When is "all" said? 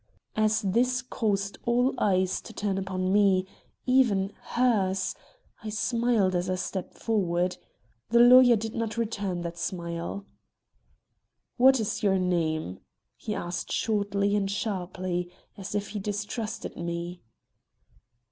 1.63-1.93